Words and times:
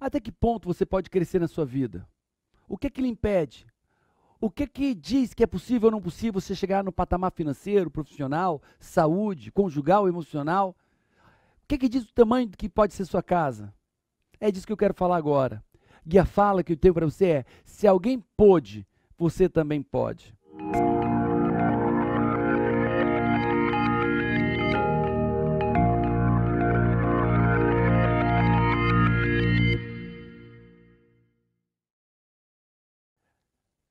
Até 0.00 0.20
que 0.20 0.30
ponto 0.30 0.66
você 0.66 0.84
pode 0.84 1.08
crescer 1.08 1.40
na 1.40 1.48
sua 1.48 1.64
vida? 1.64 2.06
O 2.68 2.76
que 2.76 2.90
que 2.90 3.00
lhe 3.00 3.08
impede? 3.08 3.66
O 4.40 4.50
que 4.50 4.66
que 4.66 4.94
diz 4.94 5.32
que 5.32 5.42
é 5.42 5.46
possível 5.46 5.86
ou 5.86 5.92
não 5.92 6.00
possível 6.00 6.40
você 6.40 6.54
chegar 6.54 6.84
no 6.84 6.92
patamar 6.92 7.32
financeiro, 7.32 7.90
profissional, 7.90 8.62
saúde, 8.78 9.50
conjugal, 9.50 10.06
emocional? 10.06 10.76
O 11.62 11.66
que 11.66 11.78
que 11.78 11.88
diz 11.88 12.04
o 12.04 12.12
tamanho 12.12 12.48
que 12.50 12.68
pode 12.68 12.92
ser 12.92 13.06
sua 13.06 13.22
casa? 13.22 13.72
É 14.38 14.50
disso 14.50 14.66
que 14.66 14.72
eu 14.72 14.76
quero 14.76 14.94
falar 14.94 15.16
agora. 15.16 15.64
E 16.04 16.18
a 16.18 16.24
fala 16.24 16.62
que 16.62 16.74
eu 16.74 16.76
tenho 16.76 16.94
para 16.94 17.06
você 17.06 17.26
é: 17.26 17.44
se 17.64 17.86
alguém 17.86 18.22
pôde, 18.36 18.86
você 19.16 19.48
também 19.48 19.82
pode. 19.82 20.36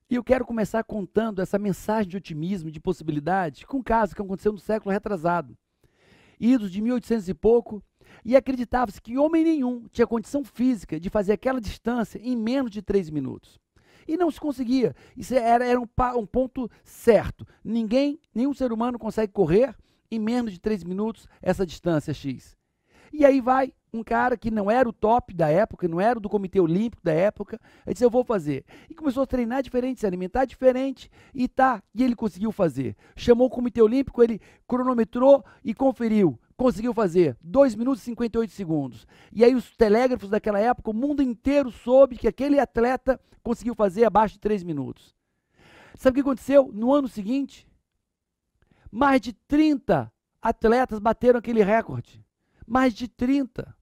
E 0.07 0.15
eu 0.15 0.23
quero 0.23 0.45
começar 0.45 0.83
contando 0.83 1.41
essa 1.41 1.57
mensagem 1.57 2.07
de 2.07 2.17
otimismo, 2.17 2.69
de 2.69 2.79
possibilidade, 2.79 3.65
com 3.65 3.77
um 3.77 3.83
caso 3.83 4.15
que 4.15 4.21
aconteceu 4.21 4.51
no 4.51 4.59
século 4.59 4.93
retrasado. 4.93 5.57
Idos 6.39 6.71
de 6.71 6.79
1800 6.79 7.27
e 7.29 7.33
pouco, 7.33 7.83
e 8.23 8.35
acreditava-se 8.35 9.01
que 9.01 9.17
homem 9.17 9.43
nenhum 9.43 9.87
tinha 9.91 10.05
condição 10.05 10.43
física 10.43 10.99
de 10.99 11.09
fazer 11.09 11.33
aquela 11.33 11.59
distância 11.59 12.19
em 12.19 12.35
menos 12.35 12.69
de 12.69 12.83
três 12.83 13.09
minutos. 13.09 13.59
E 14.07 14.15
não 14.15 14.29
se 14.29 14.39
conseguia. 14.39 14.95
Isso 15.17 15.33
era, 15.33 15.65
era 15.65 15.79
um, 15.79 15.87
um, 16.15 16.25
ponto 16.25 16.69
certo. 16.83 17.43
Ninguém, 17.63 18.19
nenhum 18.33 18.53
ser 18.53 18.71
humano 18.71 18.99
consegue 18.99 19.33
correr 19.33 19.75
em 20.11 20.19
menos 20.19 20.53
de 20.53 20.59
três 20.59 20.83
minutos 20.83 21.27
essa 21.41 21.65
distância 21.65 22.13
X. 22.13 22.55
E 23.11 23.25
aí 23.25 23.41
vai 23.41 23.73
um 23.95 24.03
cara 24.03 24.37
que 24.37 24.51
não 24.51 24.69
era 24.69 24.87
o 24.87 24.93
top 24.93 25.33
da 25.33 25.49
época, 25.49 25.87
não 25.87 25.99
era 25.99 26.19
do 26.19 26.29
Comitê 26.29 26.59
Olímpico 26.59 27.03
da 27.03 27.13
época, 27.13 27.59
ele 27.85 27.93
disse, 27.93 28.03
eu 28.03 28.09
vou 28.09 28.23
fazer. 28.23 28.65
E 28.89 28.93
começou 28.93 29.23
a 29.23 29.27
treinar 29.27 29.63
diferente, 29.63 29.99
se 29.99 30.05
alimentar 30.05 30.45
diferente, 30.45 31.09
e 31.33 31.47
tá, 31.47 31.81
e 31.93 32.03
ele 32.03 32.15
conseguiu 32.15 32.51
fazer. 32.51 32.95
Chamou 33.15 33.47
o 33.47 33.49
Comitê 33.49 33.81
Olímpico, 33.81 34.23
ele 34.23 34.41
cronometrou 34.67 35.43
e 35.63 35.73
conferiu. 35.73 36.39
Conseguiu 36.57 36.93
fazer 36.93 37.37
2 37.41 37.75
minutos 37.75 38.01
e 38.01 38.05
58 38.05 38.51
segundos. 38.53 39.05
E 39.31 39.43
aí 39.43 39.53
os 39.53 39.75
telégrafos 39.75 40.29
daquela 40.29 40.59
época, 40.59 40.91
o 40.91 40.93
mundo 40.93 41.21
inteiro 41.21 41.69
soube 41.69 42.17
que 42.17 42.27
aquele 42.27 42.59
atleta 42.59 43.19
conseguiu 43.43 43.75
fazer 43.75 44.05
abaixo 44.05 44.35
de 44.35 44.39
3 44.39 44.63
minutos. 44.63 45.13
Sabe 45.95 46.11
o 46.11 46.15
que 46.15 46.27
aconteceu? 46.27 46.71
No 46.73 46.93
ano 46.93 47.07
seguinte, 47.07 47.67
mais 48.91 49.19
de 49.19 49.33
30 49.33 50.11
atletas 50.41 50.99
bateram 50.99 51.39
aquele 51.39 51.63
recorde. 51.63 52.23
Mais 52.65 52.93
de 52.93 53.07
30. 53.07 53.75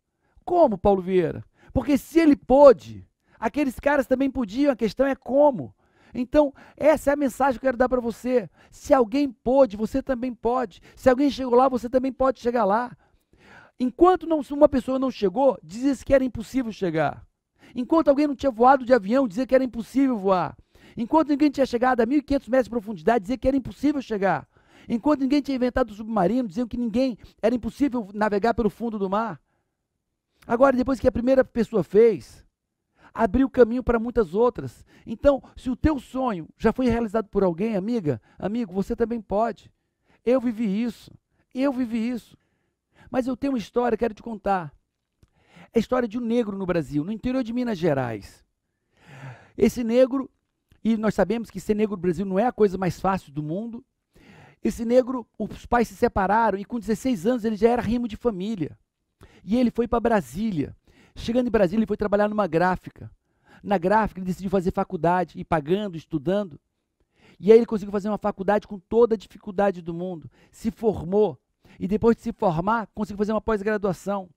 Como, 0.43 0.77
Paulo 0.77 1.01
Vieira? 1.01 1.43
Porque 1.73 1.97
se 1.97 2.19
ele 2.19 2.35
pôde, 2.35 3.07
aqueles 3.39 3.79
caras 3.79 4.05
também 4.05 4.29
podiam, 4.29 4.71
a 4.71 4.75
questão 4.75 5.07
é 5.07 5.15
como. 5.15 5.73
Então, 6.13 6.53
essa 6.77 7.09
é 7.09 7.13
a 7.13 7.17
mensagem 7.17 7.59
que 7.59 7.65
eu 7.65 7.69
quero 7.69 7.77
dar 7.77 7.89
para 7.89 7.99
você. 7.99 8.47
Se 8.69 8.93
alguém 8.93 9.31
pôde, 9.31 9.75
você 9.75 10.01
também 10.01 10.33
pode. 10.33 10.81
Se 10.95 11.09
alguém 11.09 11.29
chegou 11.29 11.55
lá, 11.55 11.67
você 11.67 11.89
também 11.89 12.11
pode 12.11 12.39
chegar 12.39 12.65
lá. 12.65 12.95
Enquanto 13.79 14.27
não, 14.27 14.41
uma 14.51 14.69
pessoa 14.69 14.99
não 14.99 15.09
chegou, 15.09 15.57
dizia 15.63 15.95
que 16.05 16.13
era 16.13 16.23
impossível 16.23 16.71
chegar. 16.71 17.25
Enquanto 17.75 18.09
alguém 18.09 18.27
não 18.27 18.35
tinha 18.35 18.51
voado 18.51 18.85
de 18.85 18.93
avião, 18.93 19.27
dizia 19.27 19.47
que 19.47 19.55
era 19.55 19.63
impossível 19.63 20.17
voar. 20.17 20.55
Enquanto 20.95 21.29
ninguém 21.29 21.49
tinha 21.49 21.65
chegado 21.65 22.01
a 22.01 22.05
1.500 22.05 22.49
metros 22.49 22.63
de 22.65 22.69
profundidade, 22.69 23.23
dizia 23.23 23.37
que 23.37 23.47
era 23.47 23.57
impossível 23.57 24.01
chegar. 24.01 24.47
Enquanto 24.87 25.21
ninguém 25.21 25.41
tinha 25.41 25.55
inventado 25.55 25.89
o 25.89 25.93
submarino, 25.95 26.47
diziam 26.47 26.67
que 26.67 26.77
ninguém 26.77 27.17
era 27.41 27.55
impossível 27.55 28.07
navegar 28.13 28.53
pelo 28.53 28.69
fundo 28.69 28.99
do 28.99 29.09
mar. 29.09 29.41
Agora, 30.45 30.75
depois 30.75 30.99
que 30.99 31.07
a 31.07 31.11
primeira 31.11 31.43
pessoa 31.43 31.83
fez, 31.83 32.45
abriu 33.13 33.49
caminho 33.49 33.83
para 33.83 33.99
muitas 33.99 34.33
outras. 34.33 34.85
Então, 35.05 35.41
se 35.55 35.69
o 35.69 35.75
teu 35.75 35.99
sonho 35.99 36.47
já 36.57 36.73
foi 36.73 36.87
realizado 36.87 37.27
por 37.29 37.43
alguém, 37.43 37.75
amiga, 37.75 38.21
amigo, 38.37 38.73
você 38.73 38.95
também 38.95 39.21
pode. 39.21 39.71
Eu 40.25 40.41
vivi 40.41 40.83
isso. 40.83 41.11
Eu 41.53 41.71
vivi 41.71 42.09
isso. 42.09 42.37
Mas 43.11 43.27
eu 43.27 43.37
tenho 43.37 43.53
uma 43.53 43.59
história, 43.59 43.97
quero 43.97 44.13
te 44.13 44.23
contar. 44.23 44.73
É 45.71 45.77
a 45.77 45.79
história 45.79 46.07
de 46.07 46.17
um 46.17 46.21
negro 46.21 46.57
no 46.57 46.65
Brasil, 46.65 47.03
no 47.03 47.11
interior 47.11 47.43
de 47.43 47.53
Minas 47.53 47.77
Gerais. 47.77 48.43
Esse 49.57 49.83
negro, 49.83 50.29
e 50.83 50.97
nós 50.97 51.13
sabemos 51.13 51.49
que 51.49 51.59
ser 51.59 51.75
negro 51.75 51.95
no 51.95 52.01
Brasil 52.01 52.25
não 52.25 52.39
é 52.39 52.47
a 52.47 52.51
coisa 52.51 52.77
mais 52.77 52.99
fácil 52.99 53.31
do 53.31 53.43
mundo. 53.43 53.85
Esse 54.63 54.83
negro, 54.83 55.27
os 55.37 55.65
pais 55.65 55.87
se 55.87 55.95
separaram 55.95 56.57
e 56.57 56.65
com 56.65 56.79
16 56.79 57.27
anos 57.27 57.45
ele 57.45 57.55
já 57.55 57.69
era 57.69 57.81
rimo 57.81 58.07
de 58.07 58.15
família. 58.15 58.77
E 59.43 59.57
ele 59.57 59.71
foi 59.71 59.87
para 59.87 59.99
Brasília. 59.99 60.75
Chegando 61.15 61.47
em 61.47 61.51
Brasília, 61.51 61.79
ele 61.79 61.87
foi 61.87 61.97
trabalhar 61.97 62.29
numa 62.29 62.47
gráfica. 62.47 63.11
Na 63.63 63.77
gráfica, 63.77 64.19
ele 64.19 64.27
decidiu 64.27 64.49
fazer 64.49 64.71
faculdade, 64.71 65.39
e 65.39 65.43
pagando, 65.43 65.95
estudando. 65.97 66.59
E 67.39 67.51
aí 67.51 67.57
ele 67.57 67.65
conseguiu 67.65 67.91
fazer 67.91 68.09
uma 68.09 68.17
faculdade 68.17 68.67
com 68.67 68.79
toda 68.79 69.15
a 69.15 69.17
dificuldade 69.17 69.81
do 69.81 69.93
mundo. 69.93 70.29
Se 70.51 70.71
formou. 70.71 71.37
E 71.79 71.87
depois 71.87 72.15
de 72.15 72.21
se 72.21 72.33
formar, 72.33 72.87
conseguiu 72.93 73.17
fazer 73.17 73.33
uma 73.33 73.41
pós-graduação. 73.41 74.29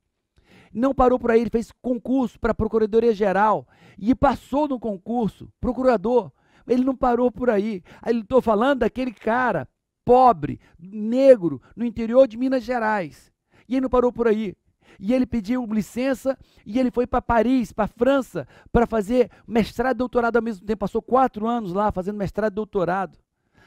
Não 0.72 0.94
parou 0.94 1.18
por 1.18 1.30
aí, 1.30 1.40
ele 1.40 1.50
fez 1.50 1.70
concurso 1.80 2.38
para 2.38 2.52
a 2.52 2.54
Procuradoria 2.54 3.14
Geral. 3.14 3.66
E 3.98 4.14
passou 4.14 4.68
no 4.68 4.78
concurso, 4.78 5.48
procurador. 5.60 6.30
Ele 6.66 6.84
não 6.84 6.96
parou 6.96 7.30
por 7.30 7.48
aí. 7.48 7.82
Aí 8.02 8.18
estou 8.18 8.42
falando 8.42 8.80
daquele 8.80 9.12
cara 9.12 9.68
pobre, 10.04 10.60
negro, 10.78 11.60
no 11.74 11.84
interior 11.84 12.28
de 12.28 12.36
Minas 12.36 12.62
Gerais. 12.62 13.32
E 13.68 13.74
ele 13.74 13.82
não 13.82 13.90
parou 13.90 14.12
por 14.12 14.28
aí 14.28 14.54
e 14.98 15.12
ele 15.12 15.26
pediu 15.26 15.64
licença 15.66 16.38
e 16.64 16.78
ele 16.78 16.90
foi 16.90 17.06
para 17.06 17.20
Paris, 17.20 17.72
para 17.72 17.86
França, 17.86 18.46
para 18.72 18.86
fazer 18.86 19.30
mestrado 19.46 19.96
e 19.96 19.98
doutorado 19.98 20.36
ao 20.36 20.42
mesmo 20.42 20.66
tempo. 20.66 20.80
Passou 20.80 21.02
quatro 21.02 21.46
anos 21.46 21.72
lá 21.72 21.92
fazendo 21.92 22.16
mestrado 22.16 22.52
e 22.52 22.56
doutorado. 22.56 23.18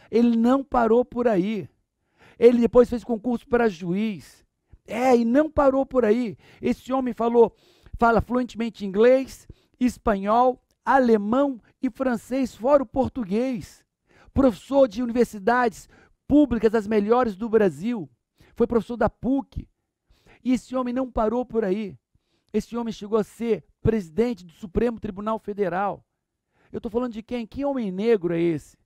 Ele 0.09 0.35
não 0.35 0.63
parou 0.63 1.05
por 1.05 1.27
aí. 1.27 1.69
Ele 2.37 2.59
depois 2.61 2.89
fez 2.89 3.03
concurso 3.03 3.47
para 3.47 3.69
juiz. 3.69 4.45
É, 4.87 5.15
e 5.15 5.23
não 5.23 5.51
parou 5.51 5.85
por 5.85 6.03
aí. 6.03 6.35
Esse 6.61 6.91
homem 6.91 7.13
falou, 7.13 7.55
fala 7.99 8.21
fluentemente 8.21 8.85
inglês, 8.85 9.47
espanhol, 9.79 10.59
alemão 10.83 11.61
e 11.81 11.89
francês, 11.91 12.55
fora 12.55 12.81
o 12.81 12.87
português. 12.87 13.85
Professor 14.33 14.87
de 14.87 15.03
universidades 15.03 15.87
públicas, 16.27 16.73
as 16.73 16.87
melhores 16.87 17.35
do 17.35 17.47
Brasil. 17.47 18.09
Foi 18.55 18.65
professor 18.65 18.97
da 18.97 19.09
PUC, 19.09 19.67
e 20.43 20.53
esse 20.53 20.75
homem 20.75 20.93
não 20.93 21.11
parou 21.11 21.45
por 21.45 21.63
aí. 21.63 21.97
Esse 22.51 22.75
homem 22.75 22.91
chegou 22.91 23.17
a 23.17 23.23
ser 23.23 23.63
presidente 23.81 24.45
do 24.45 24.51
Supremo 24.51 24.99
Tribunal 24.99 25.39
Federal. 25.39 26.03
Eu 26.71 26.77
estou 26.77 26.91
falando 26.91 27.13
de 27.13 27.23
quem? 27.23 27.45
Que 27.45 27.65
homem 27.65 27.91
negro 27.91 28.33
é 28.33 28.39
esse? 28.39 28.77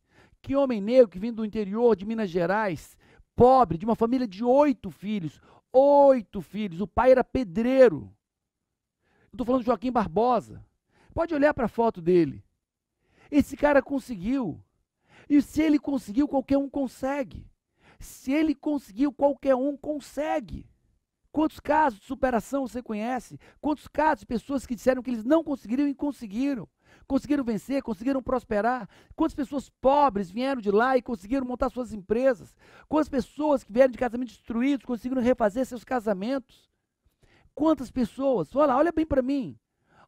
Que 0.41 0.55
homem 0.55 0.81
negro 0.81 1.09
que 1.09 1.19
vem 1.19 1.33
do 1.33 1.45
interior 1.45 1.95
de 1.95 2.05
Minas 2.05 2.29
Gerais, 2.29 2.97
pobre, 3.35 3.77
de 3.77 3.85
uma 3.85 3.95
família 3.95 4.27
de 4.27 4.43
oito 4.43 4.89
filhos. 4.89 5.39
Oito 5.71 6.41
filhos. 6.41 6.81
O 6.81 6.87
pai 6.87 7.11
era 7.11 7.23
pedreiro. 7.23 8.13
Estou 9.31 9.45
falando 9.45 9.61
de 9.61 9.67
Joaquim 9.67 9.91
Barbosa. 9.91 10.63
Pode 11.13 11.33
olhar 11.33 11.53
para 11.53 11.65
a 11.65 11.69
foto 11.69 12.01
dele. 12.01 12.43
Esse 13.31 13.55
cara 13.55 13.81
conseguiu. 13.81 14.61
E 15.29 15.41
se 15.41 15.61
ele 15.61 15.79
conseguiu, 15.79 16.27
qualquer 16.27 16.57
um 16.57 16.69
consegue. 16.69 17.47
Se 17.99 18.31
ele 18.31 18.53
conseguiu, 18.53 19.11
qualquer 19.11 19.55
um 19.55 19.75
consegue. 19.77 20.67
Quantos 21.33 21.59
casos 21.59 21.99
de 21.99 22.05
superação 22.05 22.67
você 22.67 22.79
conhece? 22.79 23.39
Quantos 23.59 23.87
casos 23.87 24.19
de 24.19 24.27
pessoas 24.27 24.67
que 24.67 24.75
disseram 24.75 25.01
que 25.01 25.09
eles 25.09 25.23
não 25.23 25.43
conseguiriam 25.43 25.87
e 25.87 25.95
conseguiram? 25.95 26.69
Conseguiram 27.07 27.43
vencer, 27.43 27.81
conseguiram 27.81 28.21
prosperar? 28.21 28.87
Quantas 29.15 29.33
pessoas 29.33 29.67
pobres 29.67 30.29
vieram 30.29 30.61
de 30.61 30.69
lá 30.69 30.95
e 30.95 31.01
conseguiram 31.01 31.43
montar 31.43 31.71
suas 31.71 31.91
empresas? 31.91 32.55
Quantas 32.87 33.09
pessoas 33.09 33.63
que 33.63 33.73
vieram 33.73 33.91
de 33.91 33.97
casamentos 33.97 34.35
destruídos 34.35 34.85
conseguiram 34.85 35.23
refazer 35.23 35.65
seus 35.65 35.83
casamentos? 35.83 36.69
Quantas 37.55 37.89
pessoas? 37.89 38.55
Olha, 38.55 38.75
olha 38.75 38.91
bem 38.91 39.05
para 39.05 39.23
mim. 39.23 39.57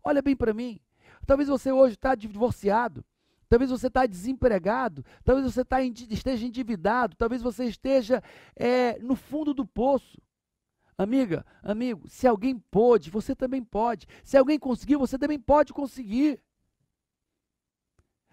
Olha 0.04 0.22
bem 0.22 0.36
para 0.36 0.54
mim. 0.54 0.80
Talvez 1.26 1.50
você 1.50 1.72
hoje 1.72 1.96
está 1.96 2.14
divorciado. 2.14 3.04
Talvez 3.50 3.72
você 3.72 3.88
está 3.88 4.06
desempregado. 4.06 5.04
Talvez 5.24 5.52
você 5.52 5.66
tá, 5.66 5.82
esteja 5.82 6.46
endividado. 6.46 7.16
Talvez 7.16 7.42
você 7.42 7.66
esteja 7.66 8.22
é, 8.56 9.00
no 9.00 9.16
fundo 9.16 9.56
do 9.56 9.66
poço. 9.66 10.22
Amiga, 10.98 11.46
amigo, 11.62 12.08
se 12.08 12.26
alguém 12.26 12.58
pôde, 12.58 13.10
você 13.10 13.36
também 13.36 13.62
pode. 13.64 14.08
Se 14.24 14.38
alguém 14.38 14.58
conseguiu, 14.58 14.98
você 14.98 15.18
também 15.18 15.40
pode 15.40 15.74
conseguir. 15.74 16.42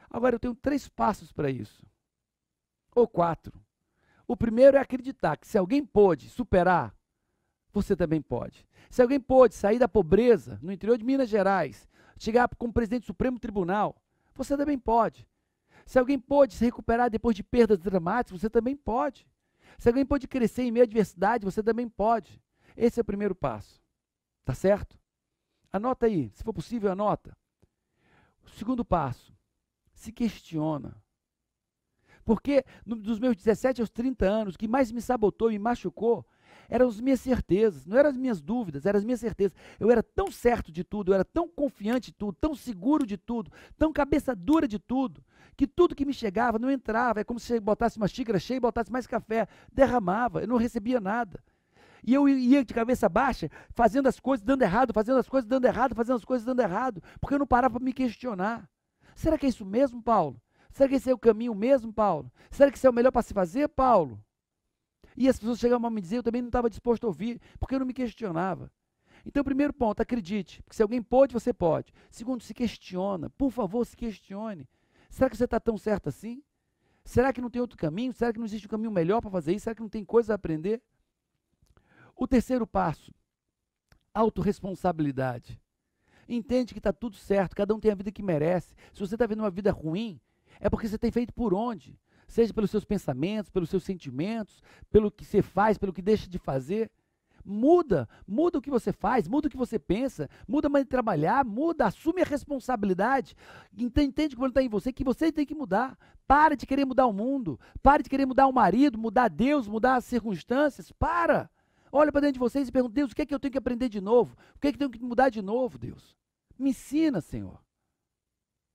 Agora 0.09 0.37
eu 0.37 0.41
tenho 0.41 0.55
três 0.55 0.89
passos 0.89 1.33
para 1.33 1.51
isso. 1.51 1.85
Ou 2.95 3.09
quatro. 3.09 3.61
O 4.29 4.37
primeiro 4.37 4.77
é 4.77 4.81
acreditar 4.81 5.37
que 5.37 5.49
se 5.49 5.59
alguém 5.59 5.85
pôde 5.85 6.29
superar, 6.29 6.95
você 7.73 7.97
também 7.97 8.23
pode. 8.23 8.65
Se 8.91 9.03
alguém 9.03 9.19
pôde 9.19 9.55
sair 9.55 9.79
da 9.79 9.89
pobreza 9.89 10.59
no 10.63 10.71
interior 10.71 10.97
de 10.97 11.05
Minas 11.05 11.29
Gerais, 11.29 11.89
chegar 12.17 12.49
como 12.57 12.73
presidente 12.73 13.03
do 13.03 13.07
Supremo 13.07 13.41
Tribunal, 13.41 14.01
você 14.35 14.57
também 14.57 14.79
pode. 14.79 15.27
Se 15.85 15.99
alguém 15.99 16.19
pôde 16.19 16.55
se 16.55 16.65
recuperar 16.65 17.11
depois 17.11 17.35
de 17.35 17.43
perdas 17.43 17.81
dramáticas, 17.81 18.41
você 18.41 18.49
também 18.49 18.77
pode. 18.77 19.27
Se 19.79 19.89
alguém 19.89 20.07
pode 20.07 20.29
crescer 20.29 20.63
em 20.63 20.71
meio 20.71 20.85
à 20.85 20.87
adversidade, 20.87 21.45
você 21.45 21.63
também 21.63 21.89
pode. 21.89 22.41
Esse 22.77 23.01
é 23.01 23.03
o 23.03 23.05
primeiro 23.05 23.35
passo. 23.35 23.83
Tá 24.45 24.55
certo? 24.55 24.99
Anota 25.73 26.07
aí, 26.07 26.31
se 26.31 26.43
for 26.43 26.53
possível, 26.53 26.91
anota. 26.91 27.37
O 28.45 28.51
segundo 28.51 28.85
passo, 28.85 29.35
se 29.93 30.13
questiona. 30.13 31.01
Porque 32.25 32.65
no, 32.85 32.97
dos 32.97 33.19
meus 33.19 33.37
17 33.37 33.81
aos 33.81 33.91
30 33.91 34.27
anos, 34.27 34.55
o 34.55 34.59
que 34.59 34.69
mais 34.69 34.93
me 34.93 35.01
sabotou 35.01 35.51
e 35.51 35.55
me 35.55 35.65
machucou 35.65 36.27
eram 36.69 36.89
as 36.89 37.01
minhas 37.01 37.21
certezas, 37.21 37.87
não 37.87 37.99
eram 37.99 38.09
as 38.09 38.17
minhas 38.17 38.41
dúvidas, 38.41 38.87
eram 38.87 38.99
as 38.99 39.05
minhas 39.05 39.21
certezas. 39.21 39.57
Eu 39.79 39.91
era 39.91 40.03
tão 40.03 40.31
certo 40.31 40.73
de 40.73 40.83
tudo, 40.83 41.11
eu 41.11 41.15
era 41.15 41.25
tão 41.25 41.49
confiante 41.49 42.11
de 42.11 42.17
tudo, 42.17 42.37
tão 42.41 42.55
seguro 42.55 43.07
de 43.07 43.19
tudo, 43.19 43.51
tão 43.77 43.93
cabeça 43.93 44.35
dura 44.35 44.67
de 44.67 44.79
tudo, 44.79 45.23
que 45.57 45.67
tudo 45.67 45.95
que 45.95 46.05
me 46.05 46.15
chegava 46.15 46.59
não 46.59 46.71
entrava. 46.71 47.21
É 47.21 47.25
como 47.25 47.39
se 47.39 47.61
botasse 47.61 47.99
uma 47.99 48.09
xícara 48.09 48.39
cheia 48.39 48.57
e 48.57 48.61
botasse 48.61 48.91
mais 48.91 49.07
café, 49.07 49.47
derramava, 49.71 50.41
eu 50.41 50.49
não 50.49 50.57
recebia 50.57 51.01
nada. 51.01 51.43
E 52.03 52.13
eu 52.13 52.29
ia 52.29 52.65
de 52.65 52.75
cabeça 52.75 53.09
baixa, 53.09 53.49
fazendo 53.71 54.09
as 54.09 54.19
coisas 54.19 54.45
dando 54.45 54.63
errado, 54.63 54.93
fazendo 54.93 55.19
as 55.19 55.29
coisas 55.29 55.49
dando 55.49 55.65
errado, 55.67 55.95
fazendo 55.95 56.17
as 56.17 56.25
coisas 56.25 56.45
dando 56.45 56.61
errado, 56.61 57.03
porque 57.21 57.35
eu 57.35 57.39
não 57.39 57.47
parava 57.47 57.79
para 57.79 57.85
me 57.85 57.93
questionar. 57.93 58.69
Será 59.15 59.39
que 59.39 59.47
é 59.47 59.49
isso 59.49 59.65
mesmo, 59.65 60.03
Paulo? 60.03 60.41
Será 60.73 60.89
que 60.89 60.97
esse 60.97 61.11
é 61.11 61.15
o 61.15 61.19
caminho 61.19 61.55
mesmo, 61.55 61.93
Paulo? 61.93 62.33
Será 62.51 62.71
que 62.71 62.79
isso 62.79 62.87
é 62.87 62.91
o 62.91 62.93
melhor 62.93 63.13
para 63.13 63.23
se 63.23 63.33
fazer, 63.33 63.69
Paulo? 63.69 64.19
E 65.17 65.29
as 65.29 65.39
pessoas 65.39 65.59
chegavam 65.59 65.87
a 65.87 65.91
me 65.91 66.01
dizer, 66.01 66.17
eu 66.17 66.23
também 66.23 66.43
não 66.43 66.49
estava 66.49 66.71
disposto 66.71 67.05
a 67.05 67.09
ouvir, 67.09 67.41
porque 67.61 67.75
eu 67.75 67.79
não 67.79 67.87
me 67.87 67.93
questionava. 67.93 68.73
Então, 69.25 69.45
primeiro 69.45 69.73
ponto, 69.73 70.01
acredite, 70.01 70.63
porque 70.63 70.75
se 70.75 70.83
alguém 70.83 71.03
pode, 71.03 71.33
você 71.33 71.53
pode. 71.53 71.93
Segundo, 72.11 72.43
se 72.43 72.53
questiona. 72.53 73.31
Por 73.31 73.51
favor, 73.51 73.85
se 73.87 73.97
questione. 73.97 74.69
Será 75.11 75.31
que 75.31 75.37
você 75.37 75.45
está 75.45 75.61
tão 75.61 75.77
certo 75.79 76.09
assim? 76.09 76.43
Será 77.05 77.33
que 77.33 77.41
não 77.41 77.51
tem 77.51 77.61
outro 77.61 77.77
caminho? 77.77 78.13
Será 78.13 78.33
que 78.33 78.39
não 78.39 78.47
existe 78.47 78.67
um 78.67 78.71
caminho 78.71 78.91
melhor 78.91 79.21
para 79.21 79.31
fazer 79.31 79.53
isso? 79.53 79.65
Será 79.65 79.75
que 79.75 79.83
não 79.83 79.89
tem 79.89 80.05
coisa 80.05 80.33
a 80.33 80.37
aprender? 80.37 80.83
O 82.23 82.27
terceiro 82.29 82.65
passo, 82.65 83.13
autorresponsabilidade. 84.15 85.61
Entende 86.29 86.73
que 86.73 86.79
está 86.79 86.93
tudo 86.93 87.17
certo, 87.17 87.57
cada 87.57 87.75
um 87.75 87.81
tem 87.81 87.91
a 87.91 87.97
vida 87.97 88.13
que 88.13 88.23
merece. 88.23 88.77
Se 88.93 89.01
você 89.01 89.17
está 89.17 89.27
vendo 89.27 89.41
uma 89.41 89.51
vida 89.51 89.73
ruim, 89.73 90.21
é 90.61 90.71
porque 90.71 90.87
você 90.87 90.97
tem 90.97 91.11
feito 91.11 91.35
por 91.35 91.53
onde? 91.53 91.99
Seja 92.29 92.55
pelos 92.55 92.71
seus 92.71 92.85
pensamentos, 92.85 93.51
pelos 93.51 93.69
seus 93.69 93.83
sentimentos, 93.83 94.63
pelo 94.89 95.11
que 95.11 95.25
você 95.25 95.43
faz, 95.43 95.77
pelo 95.77 95.93
que 95.93 96.01
deixa 96.01 96.31
de 96.31 96.39
fazer. 96.39 96.93
Muda, 97.45 98.09
muda 98.25 98.59
o 98.59 98.63
que 98.63 98.71
você 98.71 98.93
faz, 98.93 99.27
muda 99.27 99.49
o 99.49 99.51
que 99.51 99.57
você 99.57 99.77
pensa, 99.77 100.31
muda 100.47 100.69
a 100.69 100.71
maneira 100.71 100.87
de 100.87 100.91
trabalhar, 100.91 101.45
muda, 101.45 101.87
assume 101.87 102.23
a 102.23 102.25
responsabilidade. 102.25 103.35
Entende 103.77 104.37
quando 104.37 104.51
está 104.51 104.63
em 104.63 104.69
você 104.69 104.93
que 104.93 105.03
você 105.03 105.33
tem 105.33 105.45
que 105.45 105.57
mudar. 105.57 105.99
Para 106.25 106.55
de 106.55 106.67
querer 106.67 106.85
mudar 106.85 107.09
o 107.09 107.13
mundo, 107.13 107.59
para 107.83 108.01
de 108.01 108.09
querer 108.09 108.27
mudar 108.27 108.47
o 108.47 108.53
marido, 108.53 108.97
mudar 108.97 109.27
Deus, 109.27 109.67
mudar 109.67 109.97
as 109.97 110.05
circunstâncias. 110.05 110.93
Para. 110.93 111.51
Olha 111.95 112.11
para 112.11 112.23
dentro 112.23 112.35
de 112.35 112.39
vocês 112.39 112.67
e 112.67 112.73
pergunta: 112.73 112.95
Deus, 112.95 113.13
o 113.13 113.15
que 113.15 113.21
é 113.21 113.27
que 113.27 113.35
eu 113.35 113.39
tenho 113.39 113.53
que 113.53 113.59
aprender 113.59 113.91
de 113.91 114.01
novo? 114.01 114.35
O 114.57 114.59
que 114.59 114.69
é 114.69 114.73
que 114.73 114.77
eu 114.77 114.89
tenho 114.89 114.91
que 114.91 115.05
mudar 115.05 115.29
de 115.29 115.43
novo, 115.43 115.79
Deus? 115.79 116.17
Me 116.59 116.71
ensina, 116.71 117.21
Senhor. 117.21 117.63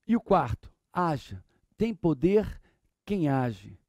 E 0.08 0.16
o 0.16 0.22
quarto, 0.22 0.72
haja. 0.94 1.44
Tem 1.76 1.96
poder 1.96 2.62
quem 3.04 3.28
age. 3.28 3.80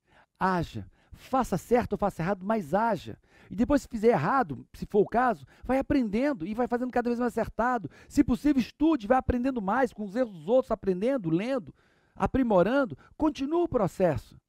Haja. 0.41 0.91
Faça 1.13 1.59
certo 1.59 1.93
ou 1.93 1.99
faça 1.99 2.23
errado, 2.23 2.45
mas 2.45 2.73
haja. 2.73 3.19
E 3.51 3.57
depois, 3.57 3.83
se 3.83 3.89
fizer 3.89 4.09
errado, 4.09 4.67
se 4.73 4.87
for 4.87 5.01
o 5.01 5.09
caso, 5.09 5.45
vai 5.65 5.79
aprendendo 5.79 6.47
e 6.47 6.55
vai 6.55 6.67
fazendo 6.67 6.93
cada 6.93 7.11
vez 7.11 7.19
mais 7.19 7.33
acertado. 7.33 7.91
Se 8.09 8.25
possível, 8.25 8.61
estude, 8.61 9.07
vai 9.07 9.19
aprendendo 9.19 9.61
mais 9.61 9.93
com 9.93 10.05
os 10.05 10.15
erros 10.15 10.33
dos 10.33 10.49
outros, 10.49 10.71
aprendendo, 10.71 11.29
lendo, 11.29 11.75
aprimorando. 12.15 12.97
Continua 13.17 13.65
o 13.65 13.69
processo. 13.69 14.41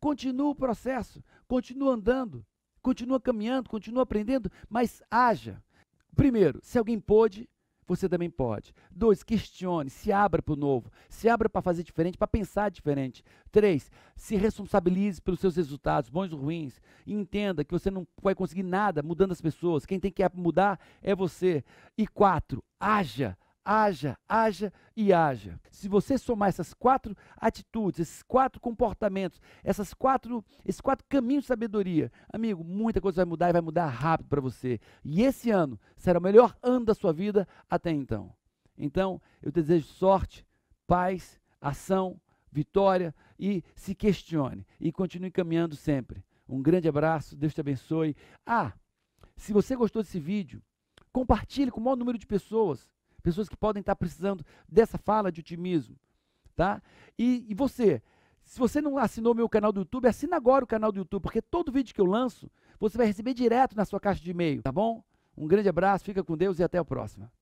Continua 0.00 0.50
o 0.50 0.54
processo. 0.54 1.22
Continua 1.46 1.94
andando. 1.94 2.44
Continua 2.84 3.18
caminhando, 3.18 3.70
continua 3.70 4.02
aprendendo, 4.02 4.52
mas 4.68 5.02
haja. 5.10 5.58
Primeiro, 6.14 6.60
se 6.62 6.78
alguém 6.78 7.00
pôde, 7.00 7.48
você 7.86 8.06
também 8.10 8.28
pode. 8.28 8.74
Dois, 8.90 9.22
questione, 9.22 9.88
se 9.88 10.12
abra 10.12 10.42
para 10.42 10.52
o 10.52 10.56
novo, 10.56 10.92
se 11.08 11.26
abra 11.26 11.48
para 11.48 11.62
fazer 11.62 11.82
diferente, 11.82 12.18
para 12.18 12.28
pensar 12.28 12.70
diferente. 12.70 13.24
Três, 13.50 13.90
se 14.14 14.36
responsabilize 14.36 15.18
pelos 15.22 15.40
seus 15.40 15.56
resultados, 15.56 16.10
bons 16.10 16.30
ou 16.30 16.38
ruins, 16.38 16.78
e 17.06 17.14
entenda 17.14 17.64
que 17.64 17.72
você 17.72 17.90
não 17.90 18.06
vai 18.22 18.34
conseguir 18.34 18.62
nada 18.62 19.02
mudando 19.02 19.32
as 19.32 19.40
pessoas. 19.40 19.86
Quem 19.86 19.98
tem 19.98 20.12
que 20.12 20.22
mudar 20.34 20.78
é 21.00 21.14
você. 21.14 21.64
E 21.96 22.06
quatro, 22.06 22.62
haja, 22.78 23.34
haja, 23.64 24.18
haja 24.28 24.72
e 24.96 25.12
haja. 25.12 25.58
Se 25.70 25.88
você 25.88 26.18
somar 26.18 26.48
essas 26.48 26.74
quatro 26.74 27.16
atitudes, 27.36 28.00
esses 28.00 28.22
quatro 28.22 28.60
comportamentos, 28.60 29.40
essas 29.62 29.94
quatro, 29.94 30.44
esses 30.64 30.80
quatro 30.80 31.04
caminhos 31.08 31.44
de 31.44 31.48
sabedoria, 31.48 32.12
amigo, 32.32 32.62
muita 32.62 33.00
coisa 33.00 33.16
vai 33.16 33.24
mudar 33.24 33.48
e 33.48 33.52
vai 33.52 33.62
mudar 33.62 33.86
rápido 33.86 34.28
para 34.28 34.40
você. 34.40 34.78
E 35.02 35.22
esse 35.22 35.50
ano 35.50 35.80
será 35.96 36.18
o 36.18 36.22
melhor 36.22 36.56
ano 36.62 36.84
da 36.84 36.94
sua 36.94 37.12
vida 37.12 37.48
até 37.68 37.90
então. 37.90 38.34
Então, 38.76 39.20
eu 39.40 39.50
desejo 39.50 39.86
sorte, 39.86 40.46
paz, 40.86 41.40
ação, 41.60 42.20
vitória 42.52 43.14
e 43.38 43.64
se 43.74 43.94
questione 43.94 44.66
e 44.78 44.92
continue 44.92 45.30
caminhando 45.30 45.74
sempre. 45.74 46.24
Um 46.48 46.62
grande 46.62 46.88
abraço, 46.88 47.36
Deus 47.36 47.54
te 47.54 47.60
abençoe. 47.60 48.16
Ah, 48.44 48.72
se 49.36 49.52
você 49.52 49.74
gostou 49.74 50.02
desse 50.02 50.20
vídeo, 50.20 50.62
compartilhe 51.12 51.70
com 51.70 51.80
o 51.80 51.82
maior 51.82 51.96
número 51.96 52.18
de 52.18 52.26
pessoas 52.26 52.90
pessoas 53.24 53.48
que 53.48 53.56
podem 53.56 53.80
estar 53.80 53.96
precisando 53.96 54.44
dessa 54.68 54.98
fala 54.98 55.32
de 55.32 55.40
otimismo, 55.40 55.96
tá? 56.54 56.80
E, 57.18 57.46
e 57.48 57.54
você, 57.54 58.02
se 58.44 58.58
você 58.58 58.82
não 58.82 58.98
assinou 58.98 59.34
meu 59.34 59.48
canal 59.48 59.72
do 59.72 59.80
YouTube, 59.80 60.06
assina 60.06 60.36
agora 60.36 60.62
o 60.62 60.68
canal 60.68 60.92
do 60.92 60.98
YouTube, 60.98 61.22
porque 61.22 61.40
todo 61.40 61.72
vídeo 61.72 61.94
que 61.94 62.00
eu 62.00 62.04
lanço, 62.04 62.50
você 62.78 62.98
vai 62.98 63.06
receber 63.06 63.32
direto 63.32 63.74
na 63.74 63.86
sua 63.86 63.98
caixa 63.98 64.22
de 64.22 64.30
e-mail, 64.30 64.62
tá 64.62 64.70
bom? 64.70 65.02
Um 65.36 65.48
grande 65.48 65.70
abraço, 65.70 66.04
fica 66.04 66.22
com 66.22 66.36
Deus 66.36 66.58
e 66.58 66.62
até 66.62 66.76
a 66.76 66.84
próxima. 66.84 67.32